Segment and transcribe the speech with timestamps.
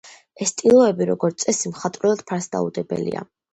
[0.45, 3.27] ეს ტილოები, როგორც წესი, მხატვრულად ფასდაუდებელია.